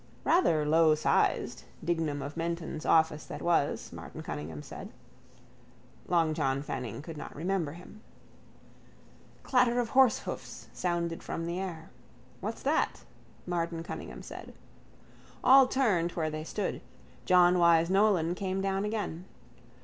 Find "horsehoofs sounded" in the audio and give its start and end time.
9.91-11.21